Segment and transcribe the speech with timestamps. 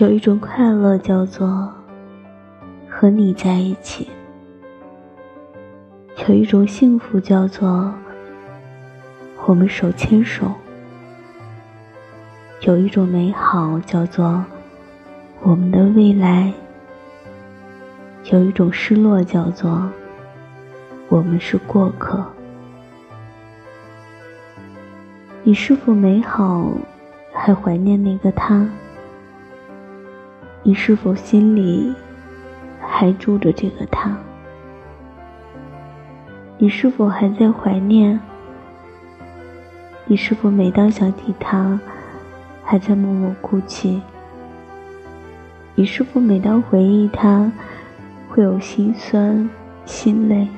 [0.00, 1.72] 有一种快乐叫做
[2.90, 4.08] 和你在一起，
[6.26, 7.94] 有一种幸福叫做
[9.46, 10.50] 我们手牵手，
[12.62, 14.44] 有一种美好叫做
[15.42, 16.52] 我们的未来，
[18.32, 19.88] 有一种失落叫做
[21.08, 22.20] 我们是过客。
[25.44, 26.68] 你是否美好？
[27.32, 28.68] 还怀念那个他？
[30.66, 31.94] 你是否心里
[32.80, 34.16] 还住着这个他？
[36.56, 38.18] 你是否还在怀念？
[40.06, 41.78] 你是否每当想起他，
[42.64, 44.00] 还在默默哭泣？
[45.74, 47.52] 你是否每当回忆他，
[48.30, 49.46] 会有心酸、
[49.84, 50.48] 心累？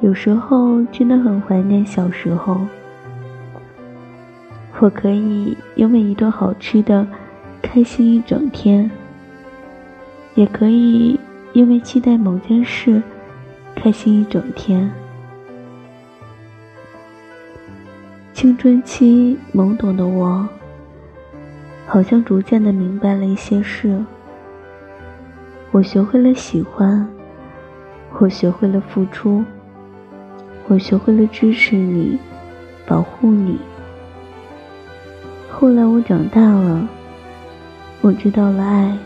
[0.00, 2.60] 有时候真的很怀念小时候，
[4.82, 7.06] 我可以因为一顿好吃的
[7.62, 8.90] 开心一整天，
[10.34, 11.20] 也可以
[11.52, 13.00] 因为期待某件事
[13.76, 14.90] 开心一整天。
[18.32, 20.48] 青春期懵懂的我，
[21.86, 24.04] 好像逐渐的明白了一些事。
[25.70, 27.08] 我学会了喜欢，
[28.18, 29.44] 我学会了付出。
[30.66, 32.18] 我学会了支持你，
[32.84, 33.60] 保护你。
[35.54, 36.88] 后来我长大了，
[38.00, 38.98] 我知道了爱，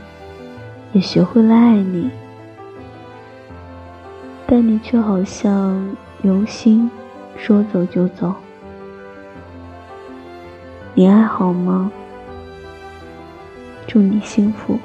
[0.92, 2.11] 也学会了爱你，
[4.47, 6.91] 但你却好像流星，
[7.36, 8.33] 说走就走。
[10.94, 11.91] 你还好吗？
[13.86, 14.78] 祝你幸福。